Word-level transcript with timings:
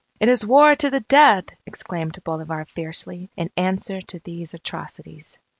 "It 0.19 0.29
is 0.29 0.43
war 0.43 0.75
to 0.75 0.89
the 0.89 1.01
death!" 1.01 1.45
exclaimed 1.67 2.23
Bolivar 2.23 2.65
fiercely, 2.65 3.29
in 3.37 3.51
answer 3.55 4.01
to 4.01 4.17
these 4.21 4.55
atrocities. 4.55 5.37